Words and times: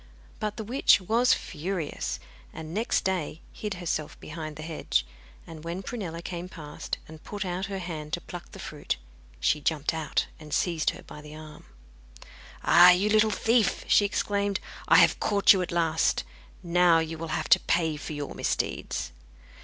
But 0.39 0.57
the 0.57 0.63
witch 0.63 0.99
was 0.99 1.35
furious, 1.35 2.19
and 2.51 2.73
next 2.73 3.03
day 3.03 3.39
hid 3.53 3.75
herself 3.75 4.19
behind 4.19 4.55
the 4.55 4.63
hedge, 4.63 5.05
and 5.45 5.63
when 5.63 5.83
Prunella 5.83 6.23
came 6.23 6.49
past, 6.49 6.97
and 7.07 7.23
put 7.23 7.45
out 7.45 7.67
her 7.67 7.77
hand 7.77 8.11
to 8.13 8.21
pluck 8.21 8.51
the 8.51 8.57
fruit, 8.57 8.97
she 9.39 9.61
jumped 9.61 9.93
out 9.93 10.25
and 10.39 10.55
seized 10.55 10.89
her 10.89 11.03
by 11.03 11.21
the 11.21 11.35
arm. 11.35 11.65
'Ah! 12.63 12.89
you 12.89 13.09
little 13.09 13.29
thief!' 13.29 13.85
she 13.87 14.03
exclaimed. 14.03 14.59
'I 14.87 14.95
have 14.95 15.19
caught 15.19 15.53
you 15.53 15.61
at 15.61 15.71
last. 15.71 16.23
Now 16.63 16.97
you 16.97 17.19
will 17.19 17.27
have 17.37 17.47
to 17.49 17.59
pay 17.59 17.95
for 17.95 18.13
your 18.13 18.33
misdeeds. 18.33 19.11